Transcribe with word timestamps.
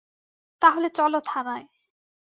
তাহলে 0.61 0.87
চল 0.89 1.13
থানায়। 1.25 1.65